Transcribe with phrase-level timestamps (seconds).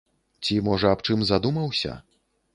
[0.43, 1.93] Ці, можа, аб чым задумаўся?